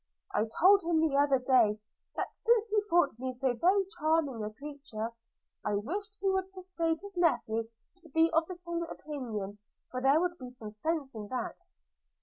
I 0.33 0.47
told 0.59 0.81
him 0.81 0.99
the 0.99 1.15
other 1.15 1.37
day, 1.37 1.77
that 2.15 2.35
since 2.35 2.69
he 2.69 2.81
thought 2.89 3.19
me 3.19 3.31
so 3.33 3.53
very 3.53 3.85
charming 3.99 4.43
a 4.43 4.49
creature, 4.51 5.09
I 5.63 5.75
wished 5.75 6.17
he 6.19 6.27
would 6.27 6.51
persuade 6.53 7.01
his 7.01 7.15
nephew 7.15 7.69
to 8.01 8.09
be 8.09 8.31
of 8.33 8.47
the 8.47 8.55
same 8.55 8.81
opinion, 8.81 9.59
for 9.91 10.01
there 10.01 10.19
would 10.19 10.39
be 10.39 10.49
some 10.49 10.71
sense 10.71 11.13
in 11.13 11.27
that.' 11.27 11.57